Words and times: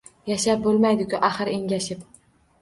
Yashab 0.29 0.63
bo‘lmaydiku 0.63 1.19
axir 1.29 1.53
engashib 1.59 2.03